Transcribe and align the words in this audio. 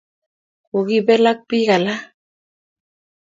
kokibel 0.67 1.23
ak 1.31 1.39
bik 1.47 1.67
alak 1.75 2.01